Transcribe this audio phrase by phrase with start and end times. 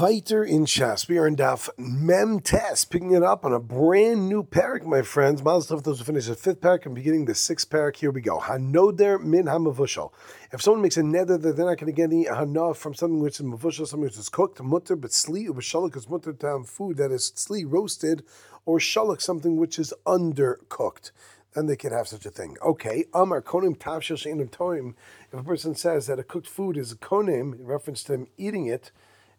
[0.00, 1.08] Viter in Shas.
[1.08, 5.02] We are in Daf Mem Test, picking it up on a brand new parak, my
[5.02, 5.44] friends.
[5.44, 7.96] Mazel those who finish the fifth parak and beginning the sixth parak.
[7.96, 8.38] Here we go.
[8.38, 10.10] Hanoder min hamavushal.
[10.54, 13.20] If someone makes a neder that they're not going to get any hana from something
[13.20, 16.66] which is mavushal, something which is cooked, mutter, but sli, or shalak is mutter have
[16.66, 18.22] food that is sli, roasted,
[18.64, 21.10] or shalak, something which is undercooked
[21.52, 22.56] then they can have such a thing.
[22.62, 24.94] Okay, Amar konim tavshil sheinim toim.
[25.32, 28.28] If a person says that a cooked food is a konim, in reference to him
[28.38, 28.92] eating it,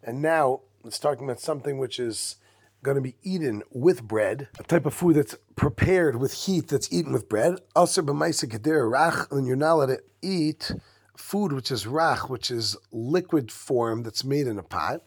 [0.04, 2.38] and now it's talking about something which is
[2.84, 6.92] going to be eaten with bread, a type of food that's prepared with heat that's
[6.92, 7.60] eaten with bread.
[7.76, 10.72] Also, rach, then you're not allowed to eat
[11.16, 15.02] food which is rach, which is liquid form that's made in a pot.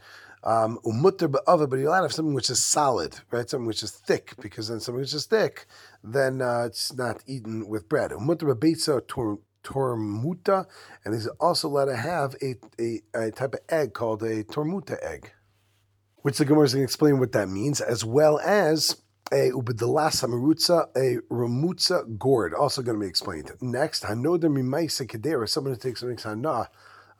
[0.45, 3.49] Um, umutter um, but you're allowed to have something which is solid, right?
[3.49, 5.67] Something which is thick, because then something which is thick,
[6.03, 8.11] then uh, it's not eaten with bread.
[8.11, 9.01] Umutter beitza
[9.65, 10.67] tormuta,
[11.05, 14.97] and he's also allowed to have a, a, a type of egg called a tormuta
[15.03, 15.33] egg,
[16.23, 20.29] which the Gemara is going to explain what that means, as well as a ubedalasa
[20.29, 23.51] marutza, a ramutza gourd, also going to be explained.
[23.61, 26.69] Next, hanoda mimaisa kedera, someone who takes something sana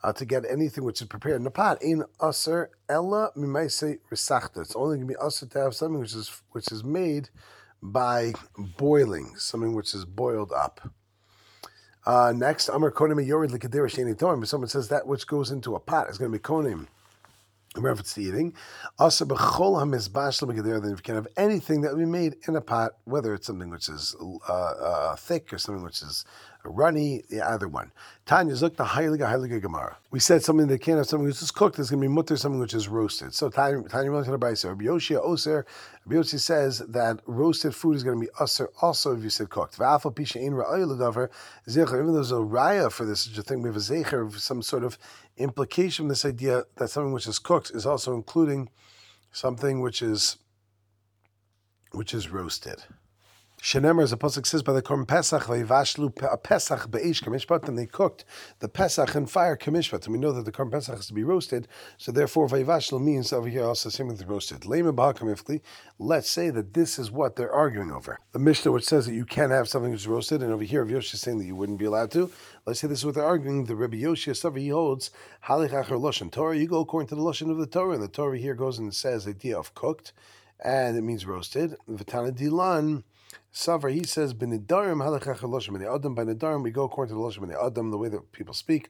[0.03, 1.81] uh, to get anything which is prepared in a pot.
[1.81, 4.61] In aser ella mimaisa risachta.
[4.61, 7.29] It's only going to be aser to have something which is which is made
[7.81, 8.33] by
[8.77, 10.89] boiling, something which is boiled up.
[12.05, 14.43] Uh, next, Amar Konim Yorid Likadira Shani Toim.
[14.43, 16.87] If someone says that which goes into a pot is going to be Konim
[17.75, 18.53] in reference to eating.
[18.99, 22.61] Also, b'chol hamizbash then if you can have anything that will be made in a
[22.61, 26.25] pot, whether it's something which is uh, uh, thick or something which is
[26.69, 27.91] runny, the other one.
[28.25, 29.97] Tanya look the Heiliga Heiliga Gemara.
[30.11, 31.75] We said something that can't have something which is cooked.
[31.75, 33.33] There's going to be mutter something which is roasted.
[33.33, 35.65] So Tanya Tanya Rabbi Yoshia Oser.
[36.09, 39.75] Yoshi says that roasted food is going to be usher also if you said cooked.
[39.75, 40.07] Even though
[42.13, 44.83] there's a raya for this such a thing, we have a zecher of some sort
[44.83, 44.97] of
[45.37, 48.69] implication this idea that something which is cooked is also including
[49.31, 50.37] something which is
[51.91, 52.83] which is roasted.
[53.65, 57.75] Shenemer, as the pasuk says, by the Korban Pesach, vayivashlu uh, Pesach beish kamishpat, and
[57.75, 58.23] they cooked
[58.59, 60.05] the Pesach in fire kamishpat.
[60.05, 61.67] And we know that the Korban Pesach has to be roasted,
[61.97, 64.67] so therefore vayivashlu means over here also same with roasted.
[64.67, 68.19] Let's say that this is what they're arguing over.
[68.33, 70.91] The Mishnah, which says that you can't have something that's roasted, and over here, Rav
[70.91, 72.29] Yoshi is saying that you wouldn't be allowed to.
[72.67, 73.65] Let's say this is what they're arguing.
[73.65, 75.09] The Rabbi Yoshi Savar he holds
[75.45, 76.55] halich acher loshen Torah.
[76.55, 78.93] You go according to the loshen of the Torah, and the Torah here goes and
[78.93, 80.13] says the idea of cooked,
[80.63, 81.75] and it means roasted.
[81.89, 83.01] V'tana dilan.
[83.53, 86.15] Savar, he says, B'nidarim halachach loshim adam.
[86.15, 88.89] By nidarim, we go according to the loshim adam, the way that people speak,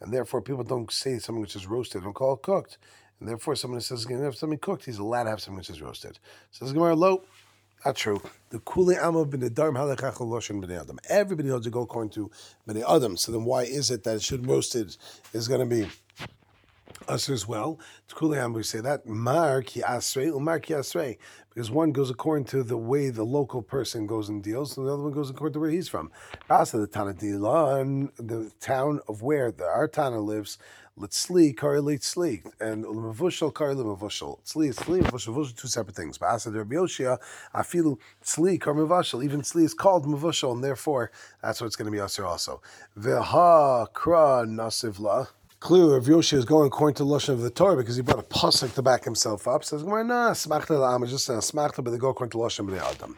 [0.00, 2.78] and therefore people don't say something which is roasted, don't call it cooked,
[3.20, 5.40] and therefore someone who says he's going to have something cooked, he's allowed to have
[5.40, 6.18] something which is roasted.
[6.50, 7.24] Says Gemara, lo,
[7.84, 8.20] not true.
[8.50, 10.98] The kule amma b'nidarim halachach loshim b'nei adam.
[11.08, 12.30] Everybody holds to go according to
[12.68, 13.16] b'nei adam.
[13.16, 14.96] So then, why is it that it should roasted
[15.32, 15.88] is going to be
[17.08, 17.78] us as well.
[18.20, 19.06] We say that.
[19.06, 21.18] Mar ki asrei, umar ki asrei.
[21.54, 24.92] Because one goes according to the way the local person goes and deals, and the
[24.92, 26.10] other one goes according to where he's from.
[26.48, 30.56] Rasa, the Tanadila, the town of where the our Tana lives,
[30.98, 34.38] Litzli, Kari Litzli, and Lemavushal, Kari Lemavushal.
[34.44, 36.16] Tzli is Tzli, Mavushal, two separate things.
[36.16, 37.18] But Asa Rabbi Yoshia,
[37.54, 39.22] Afilu, Tzli, Kari Mavushal.
[39.22, 41.10] Even Tzli is called Mavushal, and therefore
[41.42, 42.62] that's what it's going to be Aser also.
[42.98, 45.28] Veha Kra Nasivla.
[45.62, 48.18] Clearly, Rav Yoshi is going according to the Lashon of the Torah because he brought
[48.18, 49.62] a pasuk to back himself up.
[49.62, 50.32] Says, "Why not?
[50.32, 53.16] Smachta la'am just a smachta, but they go according to Lashon of the Adam."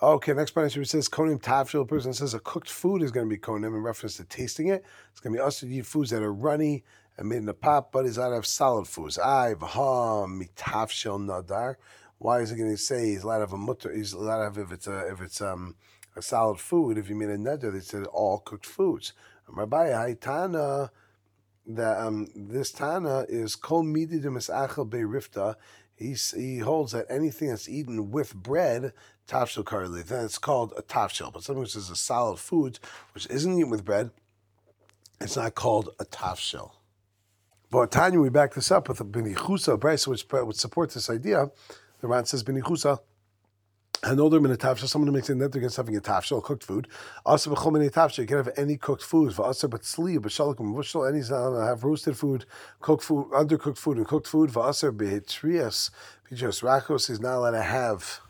[0.00, 1.88] Okay, next he says konim tavshil.
[1.88, 4.84] Person says a cooked food is going to be konim in reference to tasting it.
[5.10, 6.84] It's going to be us to eat foods that are runny
[7.18, 9.18] and made in a pot, but he's allowed have solid foods.
[9.18, 11.74] I v'ha mitavshil nadar.
[12.18, 13.92] Why is he going to say he's allowed to have a mutter?
[13.92, 15.74] He's allowed to have if it's a if it's um
[16.14, 16.98] a solid food.
[16.98, 19.12] If you made a neder, they said all cooked foods.
[19.48, 20.90] Rabbi Haitana
[21.66, 25.56] that um, this Tana is kol midi de misachel beirifta.
[25.96, 28.92] He, he holds that anything that's eaten with bread,
[29.28, 31.32] tafshil karli, then it's called a tafshil.
[31.32, 32.78] But something which is a solid food,
[33.12, 34.10] which isn't eaten with bread,
[35.20, 36.72] it's not called a tafshil.
[37.70, 41.50] But Tanya, we back this up with a benichusa brisa, which would support this idea.
[42.00, 42.98] The Ran says benichusa
[44.02, 46.88] an older min someone who makes a net against having a tafsha, cooked food.
[47.26, 49.32] Also, b'chol min you can have any cooked food.
[49.32, 52.46] V'asa but sli, b'shalakum v'shal, any have roasted food,
[52.80, 54.50] cooked food, undercooked food, and cooked food.
[54.50, 55.90] V'asa b'hitrias,
[56.30, 58.20] pijos rakos is not allowed to have.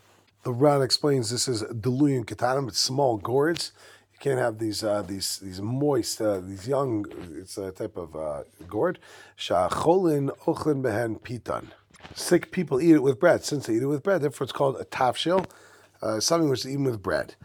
[0.43, 3.71] The Ran explains this is deluyon ketanim, it's small gourds.
[4.13, 7.05] You can't have these uh, these these moist, uh, these young.
[7.37, 8.99] It's a type of uh, gourd.
[9.37, 11.67] Sha'cholin ochlin behen pitan
[12.15, 13.43] sick people eat it with bread.
[13.43, 15.45] Since they eat it with bread, therefore it's called a tafshil,
[16.01, 17.35] uh, something which is eaten with bread.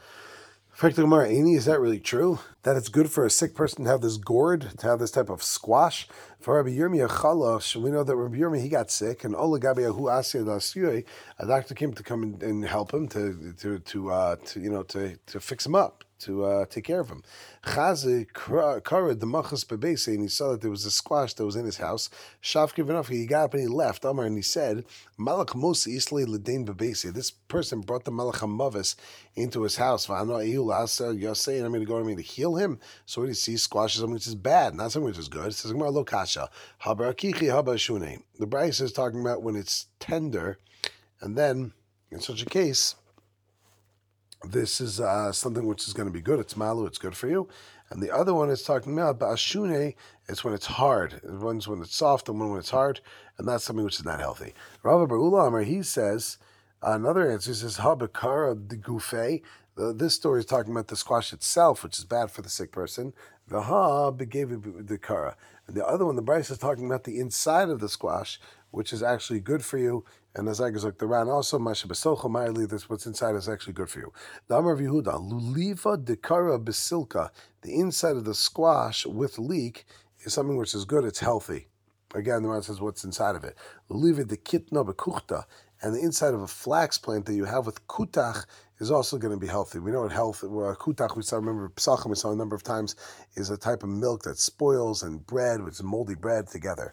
[0.81, 2.39] Gemara, is that really true?
[2.67, 5.31] That it's good for a sick person to have this gourd, to have this type
[5.31, 6.09] of squash.
[6.41, 10.01] For Rabbi Yirmiyah Chalosh, we know that Rabbi Yirmiyah, he got sick, and Ola Gabiyahu
[10.01, 11.05] Asya
[11.39, 14.69] a doctor came to come and, and help him to, to, to, uh, to, you
[14.69, 17.23] know, to, to fix him up to uh, take care of him.
[17.65, 21.57] Chazi kara the machas bebese, and he saw that there was a squash that was
[21.57, 22.09] in his house.
[22.43, 24.05] Shav enough, he got up and he left.
[24.05, 24.85] Amar and he said,
[25.19, 27.13] Malach Mosi Islay Ledain bebese.
[27.13, 28.97] This person brought the Malach Hamavis
[29.35, 30.09] into his house.
[30.09, 32.79] And I'm going to go to me to heal him.
[33.05, 33.57] So what do you see?
[33.57, 35.49] Squash something which is bad, not something which is good.
[35.49, 36.51] It says Lo Kasha.
[36.85, 40.59] The Bryce is talking about when it's tender,
[41.21, 41.73] and then
[42.11, 42.95] in such a case
[44.45, 46.39] this is uh, something which is going to be good.
[46.39, 47.49] It's malu, it's good for you.
[47.91, 49.95] And the other one is talking about ba'ashune,
[50.29, 51.21] it's when it's hard.
[51.23, 53.01] The One's when it's soft and one when it's hard,
[53.39, 54.55] and that's something which is not healthy.
[54.83, 56.39] Rav Barula he says,
[56.83, 59.43] another answer, he says, habakara de.
[59.77, 63.13] This story is talking about the squash itself, which is bad for the sick person.
[63.49, 64.49] The ha gave
[64.87, 65.37] the kara.
[65.67, 68.41] And the other one, the Bryce is talking about the inside of the squash,
[68.71, 70.05] which is actually good for you
[70.37, 73.89] and as like the Ran also, Masha Besocha Ma'ili, this what's inside is actually good
[73.89, 74.13] for you.
[74.49, 77.31] The Amar of Yehuda, Luliva Dekara Basilka,
[77.63, 79.87] the inside of the squash with leek
[80.21, 81.69] is something which is good, it's healthy.
[82.15, 83.57] Again, the Ran says what's inside of it.
[83.91, 85.45] Luliva Dekitna Bekuchta,
[85.81, 88.45] and the inside of a flax plant that you have with kutach
[88.79, 89.79] is also going to be healthy.
[89.79, 92.63] We know what health, uh, kutach, we saw, remember, psachim, we saw a number of
[92.63, 92.95] times,
[93.35, 96.93] is a type of milk that spoils and bread, which is moldy bread together.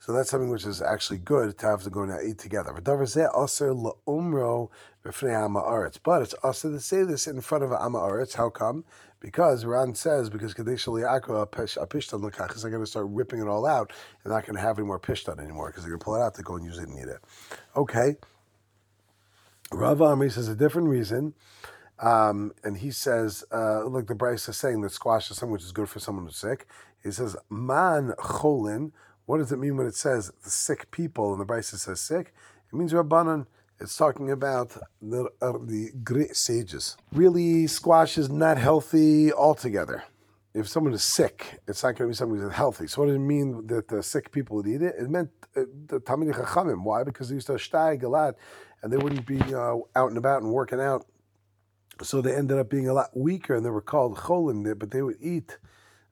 [0.00, 2.72] So that's something which is actually good to have to go and eat together.
[2.72, 2.86] But
[6.22, 8.84] it's also to say this in front of Ama How come?
[9.20, 13.66] Because Ran says, because Kadeshali Akra Pishtan Lakach is going to start ripping it all
[13.66, 13.92] out
[14.22, 16.22] and not going to have any more Pishtan anymore because they're going to pull it
[16.22, 17.18] out to go and use it and eat it.
[17.76, 18.14] Okay.
[19.72, 21.34] Rav Amri says a different reason.
[22.00, 25.64] Um, and he says, uh, like the Bryce is saying that squash is something which
[25.64, 26.66] is good for someone who's sick.
[27.02, 28.92] He says, man cholin.
[29.26, 32.32] What does it mean when it says the sick people and the Bryce says sick?
[32.72, 33.46] It means Rabbanan.
[33.80, 36.96] It's talking about the, uh, the great sages.
[37.12, 40.02] Really, squash is not healthy altogether.
[40.52, 42.88] If someone is sick, it's not going to be someone who's healthy.
[42.88, 44.96] So what does it mean that the sick people would eat it?
[44.98, 46.82] It meant uh, the Tamil Chachamim.
[46.82, 47.04] Why?
[47.04, 48.34] Because they used to shtag a lot
[48.82, 51.06] and they wouldn't be uh, out and about and working out.
[52.02, 54.78] So they ended up being a lot weaker, and they were called cholin.
[54.78, 55.58] But they would eat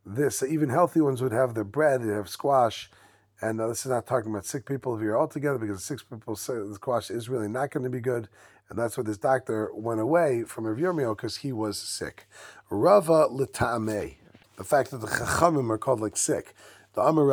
[0.05, 0.43] this.
[0.43, 2.91] Even healthy ones would have their bread, they have squash.
[3.41, 6.01] And uh, this is not talking about sick people if you're all together, because sick
[6.09, 8.29] people say the squash is really not going to be good.
[8.69, 12.27] And that's why this doctor went away from Rav because he was sick.
[12.71, 14.17] Rava l'ta'ameh.
[14.57, 16.55] The fact that the chachamim are called like sick.
[16.95, 17.27] The Amar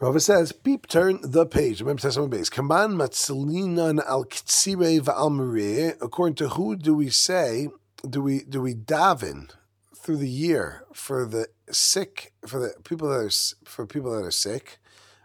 [0.00, 2.48] Rava, says, "Beep, turn the page." Remember, Testament base.
[2.48, 7.68] Kaman matzilinan al ktsire va'al According to who do we say?
[8.08, 9.50] Do we do we daven
[9.96, 14.30] through the year for the sick for the people that are for people that are
[14.30, 14.78] sick?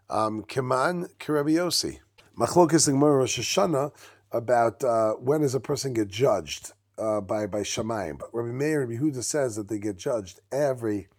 [0.09, 1.99] Um, Kaman kirabiosi.
[2.35, 3.91] Machlokas Gemara Rosh Hashanah
[4.31, 8.17] about uh, when does a person get judged uh, by by Shamayim.
[8.17, 11.09] But Rabbi Meir Rabbi Huda says that they get judged every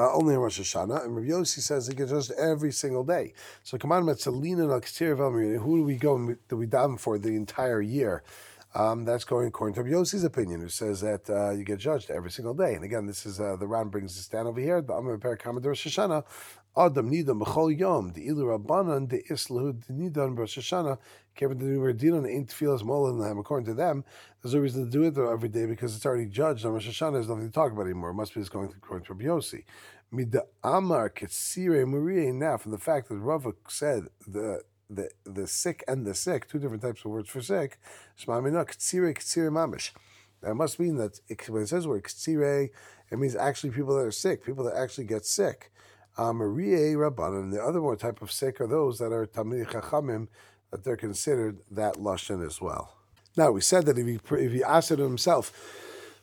[0.00, 3.34] uh, only in Rosh Hashanah, and Rabbi Yossi says he gets just every single day.
[3.62, 8.22] So on, Metzalina and Who do we go do we daven for the entire year?
[8.72, 12.30] Um, that's going according to Yossi's opinion, who says that uh, you get judged every
[12.30, 12.74] single day.
[12.74, 14.80] And again, this is uh, the Ran brings this down over here.
[14.80, 16.24] The Amar Parakama Rosh Hashanah.
[16.76, 20.98] Adam nidam b'chol yom the ilu rabbanan the islahu nidam Rosh Hashanah
[21.34, 24.04] kevin the New dinan ain't tefillas molen According to them,
[24.40, 27.14] there's a reason to do it every day because it's already judged on Rosh Hashanah.
[27.14, 28.10] There's nothing to talk about anymore.
[28.10, 29.64] It must be going according to Rabbi Yossi.
[30.12, 32.32] Mida Amar Ketsire Maria.
[32.32, 36.58] Now, from the fact that Rava said the the the sick and the sick, two
[36.58, 37.78] different types of words for sick,
[38.18, 39.92] Shmamina Ketsire Ketsire Mamish.
[40.42, 42.70] That must mean that it, when it says word Ketsire,
[43.10, 45.70] it means actually people that are sick, people that actually get sick.
[46.18, 50.28] Maria Rabbanan, the other one type of sick are those that are Tamil Chachamim,
[50.70, 52.96] that they're considered that Lashon as well.
[53.36, 55.52] Now, we said that if he, if he asked it himself,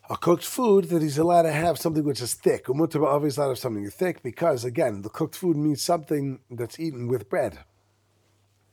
[0.09, 2.65] a cooked food that he's allowed to have something which is thick.
[2.65, 6.79] Umutar always allowed to have something thick because again, the cooked food means something that's
[6.79, 7.59] eaten with bread.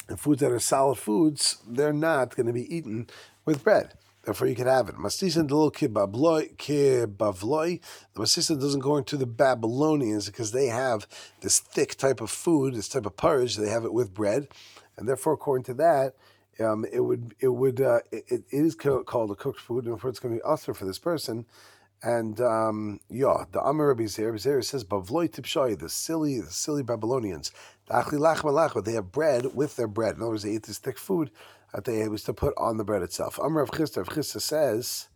[0.09, 3.09] And foods that are solid foods, they're not going to be eaten
[3.45, 3.95] with bread.
[4.25, 4.97] Therefore, you can have it.
[4.97, 6.57] Masisan little kibavloi.
[8.15, 11.07] The masisan doesn't go into the Babylonians because they have
[11.41, 13.57] this thick type of food, this type of porridge.
[13.57, 14.49] They have it with bread,
[14.97, 16.15] and therefore, according to that,
[16.61, 20.11] um, it would it would uh, it, it is called a cooked food, and therefore
[20.11, 21.45] it's going to be usher for this person.
[22.03, 27.51] And um, yeah, the Amar Rabbi Zer, says Bavloi Tipshai, the silly, the silly Babylonians.
[27.89, 30.17] They have bread with their bread.
[30.17, 31.31] In other words, they eat this thick food
[31.75, 33.39] that they was to put on the bread itself.
[33.39, 35.09] Amar of Chisda, Rav Chisda says,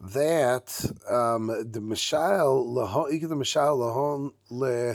[0.00, 4.92] that um, the Mashal lahon the Mashal lahon le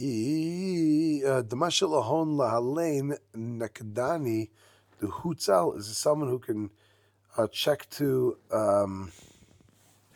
[0.00, 4.48] uh, the Mashal lahon lahalein nekdani
[5.00, 6.70] the hutzal is someone who can
[7.36, 8.36] uh, check to.
[8.50, 9.12] Um,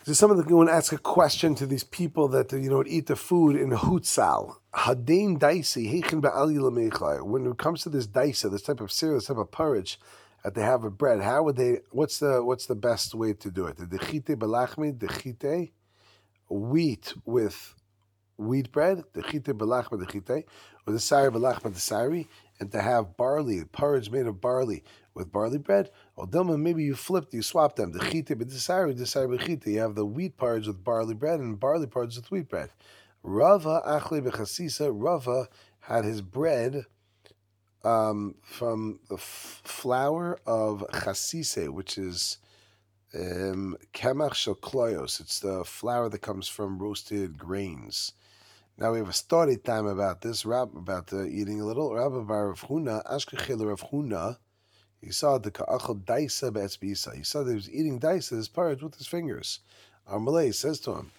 [0.06, 3.16] is someone that can ask a question to these people that you know eat the
[3.16, 4.56] food in hutzal?
[4.74, 6.02] Daisi
[7.24, 10.00] When it comes to this daisa, this type of cereal, this type of porridge
[10.42, 11.80] that they have with bread, how would they?
[11.90, 13.76] What's the what's the best way to do it?
[13.76, 15.70] The dechite belachmi, dechite,
[16.48, 17.74] wheat with
[18.38, 20.44] wheat bread, dechite belachma dechite,
[20.86, 24.82] or the sari belachma the sari, and to have barley porridge made of barley
[25.14, 25.90] with barley bread.
[26.16, 27.92] Or Dilma, maybe you flipped, you swapped them.
[27.92, 29.66] Dechite b'desari, desari b'chite.
[29.66, 32.70] You have the wheat porridge with barley bread and barley porridge with wheat bread.
[33.22, 34.90] Rava achle b'chasisa.
[34.92, 35.48] Rava
[35.80, 36.86] had his bread
[37.84, 42.38] um, from the f- flour of chasise, which is
[43.14, 48.12] um, kemach um, It's the flour that comes from roasted grains.
[48.78, 51.94] Now we have a story time about this, Rab, about uh, eating a little.
[51.94, 54.38] Rabbi Bar Rav Huna, Ashkechil Rav Huna,
[55.00, 57.14] he saw the ka'achal daisa be'etzbisa.
[57.14, 59.60] He saw that he was eating daisa, his porridge, with his fingers.
[60.10, 61.10] Armalei says to him,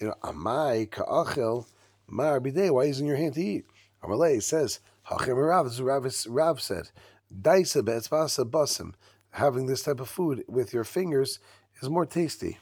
[0.00, 1.66] you know, amai ka'achel
[2.06, 3.66] mar bidei, why isn't your hand to eat?
[4.02, 5.80] Armalei says, hachim Rav, this
[6.20, 6.90] is Rav, said,
[7.34, 8.94] daisa be'etzbasa basim.
[9.30, 11.38] Having this type of food with your fingers
[11.82, 12.58] is more tasty.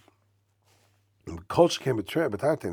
[1.49, 2.29] Culture can betray.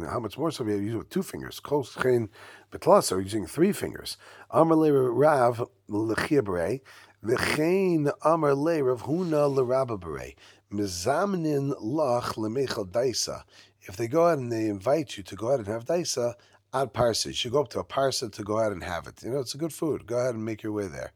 [0.09, 1.59] How much more so if you use with two fingers?
[1.59, 2.29] Culture can
[2.71, 4.17] betlas are using three fingers.
[4.51, 6.81] Amalei Rav lechiabre.
[7.23, 9.97] V'chein amar le Rav Huna l'Rabba
[10.71, 13.43] mizamnin lach lemechal daisa.
[13.85, 16.35] If they go out and they invite you to go out and have daisa,
[16.73, 19.21] at parsa, you should go up to a parsa to go out and have it.
[19.23, 20.07] You know, it's a good food.
[20.07, 21.11] Go ahead and make your way there.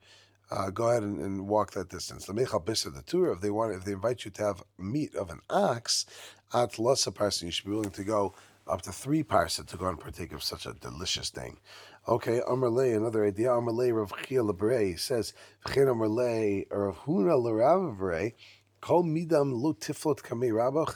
[0.52, 2.26] Uh, go ahead and, and, walk that distance.
[2.26, 5.14] The mechal bissa, the tour, if they want, if they invite you to have meat
[5.16, 6.06] of an ox,
[6.54, 8.34] at lasa parsa, you should be willing to go
[8.66, 11.58] up to three parsa to go and partake of such a delicious thing.
[12.08, 13.50] Okay, Amarle, another idea.
[13.50, 15.34] Amarle Rav Chia says,
[15.66, 17.98] V'chein Amarle Rav Huna L'Rav
[18.88, 20.96] Kol Midam Lo Tiflot Kamei Rabach.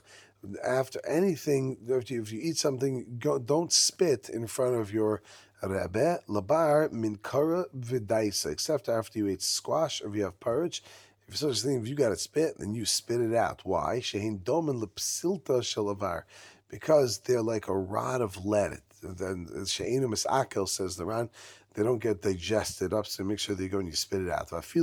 [0.65, 5.21] After anything, if you, if you eat something, go, don't spit in front of your
[5.61, 6.21] Rebbe.
[6.29, 8.49] Labar Min Kara V'Daisa.
[8.49, 10.81] Except after you ate squash or if you have porridge.
[11.27, 13.59] If such a thing, if you got to spit, then you spit it out.
[13.65, 13.99] Why?
[13.99, 16.23] Shehin Domen Lepsilta Shalavar.
[16.69, 21.29] Because they're like a rod of lead then She'enu Misakel says the Ran,
[21.73, 24.49] they don't get digested up, so make sure they go and you spit it out.
[24.49, 24.75] That's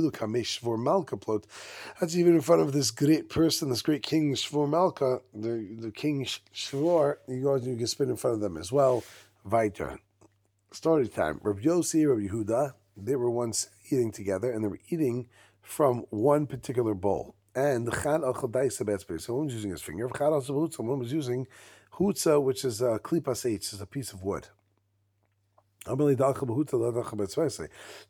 [2.15, 6.25] even in front of this great person, this great king Shvor Malka, the, the king
[6.25, 9.03] Shvor, you go and you can spit in front of them as well.
[9.47, 9.99] Vaiter.
[10.71, 11.39] Story time.
[11.43, 15.29] Rabbi Yossi, Rabbi Yehuda, they were once eating together and they were eating
[15.61, 17.35] from one particular bowl.
[17.55, 18.33] And the Chad Al
[19.19, 20.09] someone was using his finger.
[20.09, 21.47] Chad al someone was using
[21.93, 24.47] Hutza, which is a klipas H, is a piece of wood.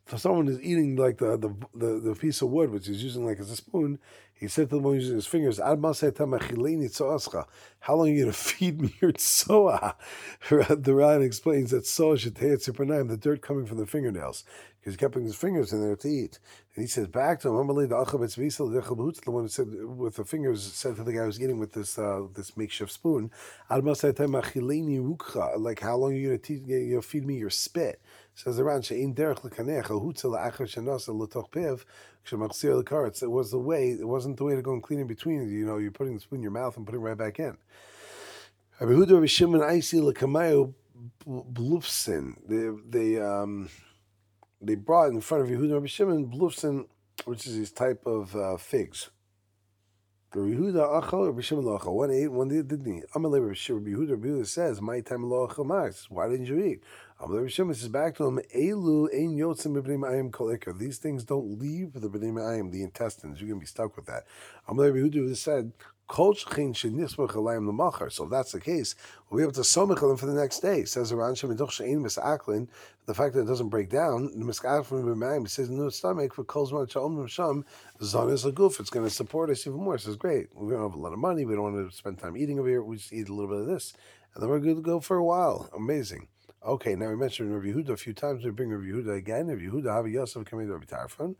[0.08, 3.24] So someone is eating like the, the, the, the, piece of wood, which he's using
[3.24, 3.98] like as a spoon,
[4.40, 5.94] he said to the one using his fingers, How long
[8.08, 9.96] are you going to feed me your tzoa?
[10.48, 14.44] The Ran explains that tzoa should take the dirt coming from the fingernails
[14.80, 16.38] because he kept putting his fingers in there to eat.
[16.74, 21.04] And he says back to him, the one who said with the fingers said to
[21.04, 23.30] the guy who was eating with this uh, this makeshift spoon,
[23.68, 23.84] like
[25.80, 28.00] how long are you going to feed me your spit?
[28.42, 28.90] Says the Ran, it
[33.30, 35.46] was the way, it wasn't the way to go and clean in between.
[35.46, 37.58] You know, you're putting the spoon in your mouth and putting it right back in.
[42.48, 43.68] They, they, um,
[44.62, 46.86] they brought in front of Yehuda Rabbi Shimon Blufsin,
[47.26, 49.10] which is his type of uh, figs.
[50.34, 51.92] Yehuda achal Rabbi Shimon lo achal.
[51.92, 53.04] One ate, one didn't eat.
[53.14, 56.06] Amalei Rabbi Yehuda Rabbi Yehuda says, "My time lo achal.
[56.08, 56.82] Why didn't you eat?"
[57.20, 61.58] Rabbi Shimon says back to him, "Elu ein yotzim b'bnei ayim kol These things don't
[61.58, 63.40] leave the b'nei ayim, the intestines.
[63.40, 64.26] You're gonna be stuck with that.
[64.68, 65.72] Amalei Yehuda said,
[66.12, 68.96] so if that's the case,
[69.28, 70.84] we'll be able to somich them for the next day.
[70.84, 76.44] Says Aran the fact that it doesn't break down, the says the stomach for
[77.28, 77.64] sham
[78.02, 78.80] zon is a goof.
[78.80, 79.94] It's going to support us even more.
[79.94, 80.48] It says great.
[80.52, 81.44] We don't have a lot of money.
[81.44, 82.82] We don't want to spend time eating over here.
[82.82, 83.92] We just eat a little bit of this,
[84.34, 85.70] and then we're good to go for a while.
[85.76, 86.26] Amazing.
[86.62, 88.44] Okay, now we mentioned Rabbi Yehuda a few times.
[88.44, 89.46] We bring Rabbi Yehuda again.
[89.46, 91.34] Rabbi Yehuda have Yosef coming to Rabbi Tarfon.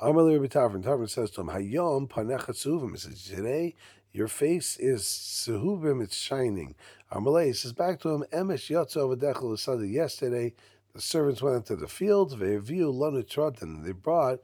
[0.00, 0.82] Amalei Rabbi Tarfon.
[0.82, 2.92] Tarfon says to him, Hayom panechatzuvim.
[2.92, 3.74] He says today
[4.12, 6.74] your face is sehubim, it's shining.
[7.12, 10.54] Amalei says back to him, Emesh yatzo v'dechel Yesterday,
[10.94, 14.38] the servants went into the field, ve'aviu lanu and they brought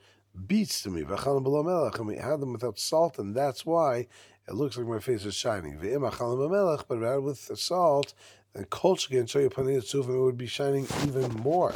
[0.46, 4.06] beets to me, below melech, and we had them without salt, and that's why
[4.46, 5.78] it looks like my face is shining.
[5.80, 8.12] But rather with salt,
[8.54, 11.74] then kolchkin show you panim tzufim, it would be shining even more.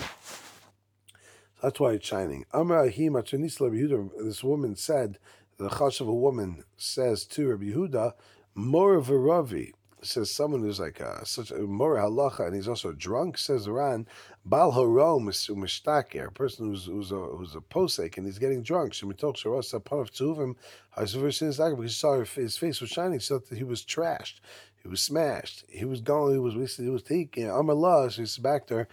[1.63, 2.45] That's why it's shining.
[2.53, 5.19] This woman said,
[5.59, 8.15] the chash of a woman says to Rabbi Yehuda,
[8.55, 12.69] more of a Ravi says someone who's like a, such a more halacha and he's
[12.69, 13.39] also drunk.
[13.39, 14.07] Says Ran,
[14.45, 18.93] bal harom mishtaker, a person who's who's a who's a posek and he's getting drunk.
[18.93, 20.57] Shemitok sharos upon of tzuvim,
[20.91, 24.41] because he saw his face was shining, so that he was trashed,
[24.83, 27.45] he was smashed, he was gone, he was he was taken.
[27.45, 28.89] Amallah, he's back there.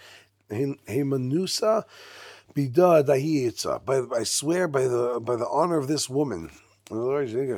[0.49, 1.85] He manusa
[2.55, 3.81] bida dahiyitza.
[3.85, 6.51] But I swear by the by the honor of this woman
[6.91, 7.49] all I drink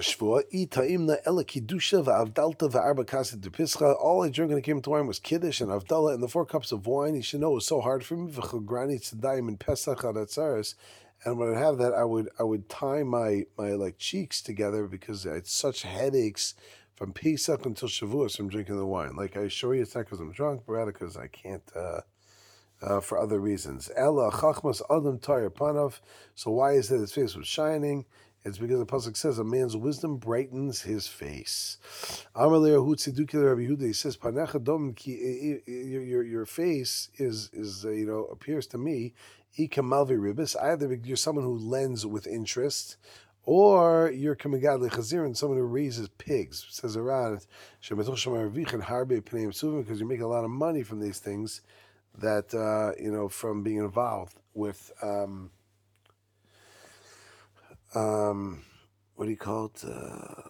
[4.50, 7.16] when it came to wine was Kiddush and Avdallah and the four cups of wine.
[7.16, 8.30] You should know it was so hard for me.
[11.24, 14.86] And when I have that, I would I would tie my my like cheeks together
[14.86, 16.56] because I had such headaches
[17.02, 19.16] from Pesach until Shavuos from drinking the wine.
[19.16, 21.64] Like I assure you, it's not because I'm drunk, but rather because I can't.
[21.76, 22.02] Uh,
[22.84, 23.90] uh, for other reasons.
[23.96, 25.20] Ella chachmas adam.
[26.34, 28.06] So why is that his face was shining?
[28.44, 31.78] It's because the pasuk says a man's wisdom brightens his face.
[32.36, 34.18] He says,
[35.68, 39.14] your, your face is is uh, you know appears to me
[39.58, 42.98] Either you're someone who lends with interest,
[43.44, 46.66] or you're coming, kamigadli chazir and someone who raises pigs.
[46.70, 47.46] Says around
[49.82, 51.62] because you make a lot of money from these things
[52.18, 54.92] that uh, you know from being involved with.
[55.02, 55.52] Um,
[57.94, 58.64] um,
[59.16, 59.84] what do you call it?
[59.84, 60.50] Uh,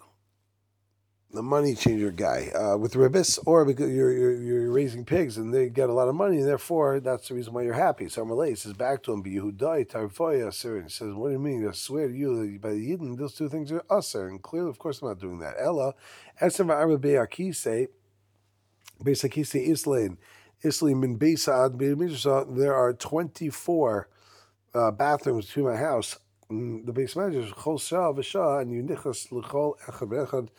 [1.34, 5.54] the money changer guy uh, with ribbis, or because you're, you're, you're raising pigs and
[5.54, 8.10] they get a lot of money, and therefore that's the reason why you're happy.
[8.10, 11.68] So Amalei says back to him, "Biyehudai tarfoya sir," and says, "What do you mean?
[11.68, 14.70] I swear to you that by the Yidden, those two things are usher." And clearly,
[14.70, 15.56] of course, I'm not doing that.
[15.60, 15.94] Ella,
[16.42, 17.88] be'akise,
[19.06, 20.18] islain,
[20.64, 21.18] islain
[22.56, 24.10] There are twenty four
[24.74, 26.18] uh, bathrooms to my house
[26.52, 30.50] the base manager is chol shah and you nichas l'chol echad.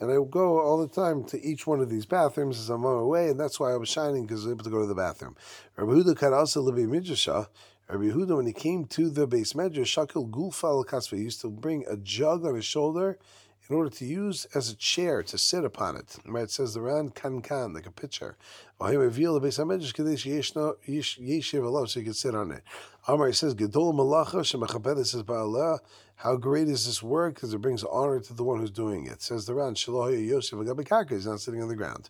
[0.00, 2.86] And I would go all the time to each one of these bathrooms as I'm
[2.86, 4.80] on my way, and that's why I was shining because I was able to go
[4.80, 5.36] to the bathroom.
[5.76, 6.76] Rabbi Huda could also live.
[6.76, 6.94] Rabbi
[7.88, 11.98] Huda, when he came to the beis medrash, shakil gulfal kasva, used to bring a
[11.98, 13.18] jug on his shoulder
[13.68, 16.16] in order to use as a chair to sit upon it.
[16.26, 16.44] Right?
[16.44, 18.36] It says the round kan kan, like a pitcher.
[18.80, 19.14] So he could
[22.16, 22.62] sit on it.
[23.10, 25.80] Amar says, Gedol malacha shemachabed says ba'aleh.
[26.14, 27.34] How great is this work?
[27.34, 29.20] Because it brings honor to the one who's doing it.
[29.20, 32.08] Says the Ran, Shaloh Yosef Agabikaka, he's not sitting on the ground.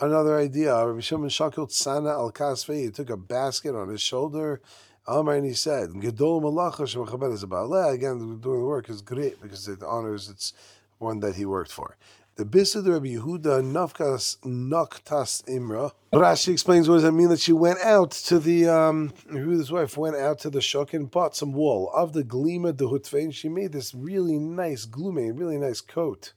[0.00, 4.62] Another idea, Rabbi Shimon Shakil Tsana al Kasvei, he took a basket on his shoulder.
[5.06, 7.92] Amar and he said, Gedol malacha shemachabed is ba'aleh.
[7.92, 10.54] Again, doing the work is great because it honors its
[10.96, 11.98] one that he worked for.
[12.38, 15.90] The Bisad Rabbi Yehuda Nafkas Naktas Imra.
[16.12, 19.96] Rashi explains what does that mean that she went out to the um Yehuda's wife
[19.96, 23.34] went out to the shuk and bought some wool of the glima de hutvein.
[23.34, 26.32] She made this really nice glume, really nice coat.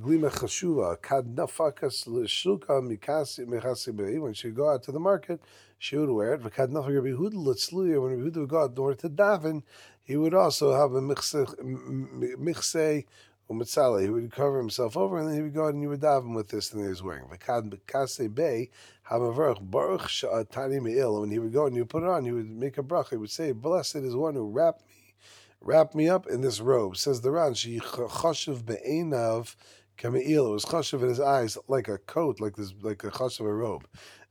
[0.00, 5.40] Glima chashuva kad nafakas l'shuka mikasi mechasi When she go out to the market,
[5.78, 6.42] she would wear it.
[6.42, 8.02] V'kad nafak Rabbi Yehuda l'tzluya.
[8.02, 9.62] When Rabbi Yehuda would go out in to daven,
[10.02, 13.04] he would also have a michse
[13.48, 16.00] Umitzala, he would cover himself over, and then he would go out and he would
[16.00, 17.24] daven with this thing that he was wearing.
[17.24, 18.70] V'kad bay
[19.08, 21.20] hamavarach baruch sha'atani me'il.
[21.20, 23.10] When he would go and he would put it on, he would make a brach.
[23.10, 25.14] He would say, "Blessed is one who wrapped me,
[25.60, 29.54] wrapped me up in this robe." Says the Ran, she chashuv be'enav
[29.96, 30.48] kame'il.
[30.48, 33.54] It was chashuv in his eyes like a coat, like this, like a chashuv a
[33.54, 33.86] robe.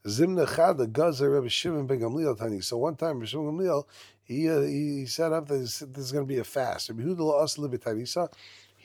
[0.06, 2.62] Zimna chad the gazer Rebbe Shimon ben Gamliel tani.
[2.62, 3.86] So one time, Rebbe Shimon Gamliel,
[4.24, 6.90] he uh, he set up this, this is going to be a fast.
[6.92, 8.08] As libetani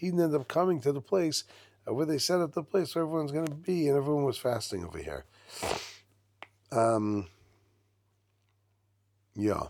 [0.01, 1.45] he ended up coming to the place
[1.87, 4.39] uh, where they set up the place where everyone's going to be, and everyone was
[4.39, 5.25] fasting over here.
[6.73, 7.27] Um,
[9.35, 9.65] yeah.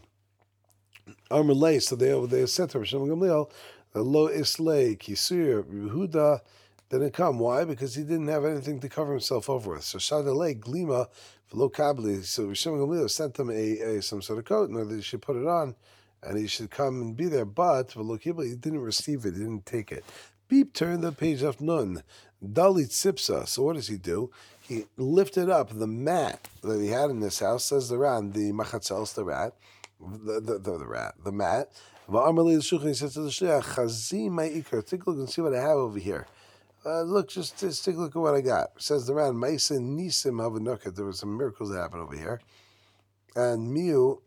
[1.31, 3.51] Armalay, so they they said to Rishon Gamliel,
[3.95, 6.40] Lo Islay Kisir, Yehuda
[6.88, 7.38] didn't come.
[7.38, 7.64] Why?
[7.64, 9.85] Because he didn't have anything to cover himself over with.
[9.85, 11.07] So Shadalay Glima
[11.51, 12.25] Velo Kabli.
[12.25, 15.37] So Rishon Gamliel sent him a, a some sort of coat, and they should put
[15.37, 15.75] it on
[16.23, 17.45] and he should come and be there.
[17.45, 20.05] But he didn't receive it, he didn't take it.
[20.49, 22.03] Beep turned the page of Nun.
[22.45, 23.47] Dalit Sipsa.
[23.47, 24.31] So what does he do?
[24.61, 28.53] He lifted up the mat that he had in this house, says the rat, the
[28.53, 29.55] machatzels, the rat,
[30.01, 31.71] the, the, the, the rat, the mat.
[32.09, 35.77] He says to the shliach, Chazim ma'ikar, take a look and see what I have
[35.77, 36.27] over here.
[36.85, 38.71] Uh, look, just, just take a look at what I got.
[38.83, 40.97] Says the rat, Maisa Nisim Havanukat.
[40.97, 42.41] There were some miracles that happened over here.
[43.37, 44.23] And Miu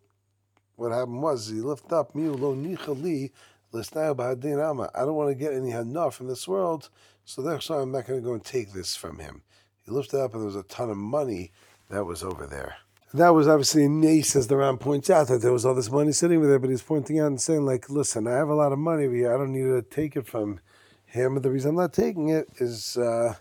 [0.83, 3.31] what happened was he lifted up miu lo nichali
[3.73, 6.89] Listen, I don't want to get any hana from this world,
[7.25, 9.41] so therefore I'm not going to go and take this from him.
[9.83, 11.51] He lifted up, and there was a ton of money
[11.89, 12.75] that was over there.
[13.15, 15.89] That was obviously a nace, as the Ram points out, that there was all this
[15.89, 18.53] money sitting over there, but he's pointing out and saying, like, listen, I have a
[18.55, 19.33] lot of money over here.
[19.33, 20.59] I don't need to take it from
[21.07, 21.41] him.
[21.41, 23.33] The reason I'm not taking it is uh,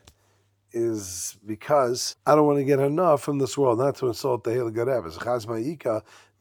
[0.72, 4.55] is because I don't want to get enough from this world, not to insult the
[4.55, 5.07] Hela Garev.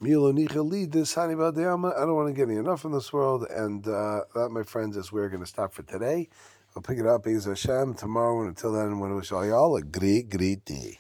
[0.02, 0.08] I
[2.06, 5.12] don't want to get any enough in this world, and uh, that, my friends, is
[5.12, 6.28] where we're going to stop for today.
[6.76, 9.84] I'll pick it up, Be'ez Hashem, tomorrow, and until then, I wish all y'all a
[9.84, 10.98] great, great day.